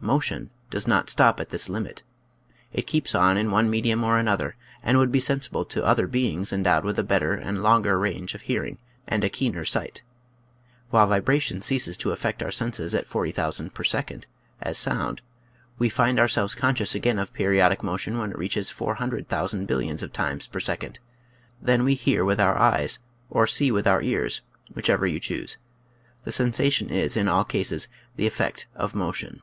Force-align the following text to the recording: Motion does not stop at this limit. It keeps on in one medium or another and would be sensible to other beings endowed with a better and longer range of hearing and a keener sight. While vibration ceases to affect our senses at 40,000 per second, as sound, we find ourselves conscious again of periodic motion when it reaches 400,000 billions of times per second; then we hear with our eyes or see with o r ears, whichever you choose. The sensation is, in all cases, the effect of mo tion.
Motion 0.00 0.50
does 0.68 0.86
not 0.86 1.08
stop 1.08 1.40
at 1.40 1.48
this 1.48 1.66
limit. 1.70 2.02
It 2.74 2.86
keeps 2.86 3.14
on 3.14 3.38
in 3.38 3.50
one 3.50 3.70
medium 3.70 4.04
or 4.04 4.18
another 4.18 4.54
and 4.82 4.98
would 4.98 5.10
be 5.10 5.18
sensible 5.18 5.64
to 5.64 5.82
other 5.82 6.06
beings 6.06 6.52
endowed 6.52 6.84
with 6.84 6.98
a 6.98 7.02
better 7.02 7.32
and 7.32 7.62
longer 7.62 7.98
range 7.98 8.34
of 8.34 8.42
hearing 8.42 8.76
and 9.08 9.24
a 9.24 9.30
keener 9.30 9.64
sight. 9.64 10.02
While 10.90 11.06
vibration 11.06 11.62
ceases 11.62 11.96
to 11.96 12.10
affect 12.10 12.42
our 12.42 12.50
senses 12.50 12.94
at 12.94 13.06
40,000 13.06 13.72
per 13.72 13.82
second, 13.82 14.26
as 14.60 14.76
sound, 14.76 15.22
we 15.78 15.88
find 15.88 16.20
ourselves 16.20 16.54
conscious 16.54 16.94
again 16.94 17.18
of 17.18 17.32
periodic 17.32 17.82
motion 17.82 18.18
when 18.18 18.32
it 18.32 18.38
reaches 18.38 18.68
400,000 18.68 19.64
billions 19.64 20.02
of 20.02 20.12
times 20.12 20.46
per 20.46 20.60
second; 20.60 20.98
then 21.62 21.82
we 21.82 21.94
hear 21.94 22.26
with 22.26 22.38
our 22.42 22.58
eyes 22.58 22.98
or 23.30 23.46
see 23.46 23.70
with 23.72 23.86
o 23.86 23.92
r 23.92 24.02
ears, 24.02 24.42
whichever 24.74 25.06
you 25.06 25.18
choose. 25.18 25.56
The 26.24 26.32
sensation 26.32 26.90
is, 26.90 27.16
in 27.16 27.26
all 27.26 27.46
cases, 27.46 27.88
the 28.16 28.26
effect 28.26 28.66
of 28.74 28.94
mo 28.94 29.10
tion. 29.12 29.40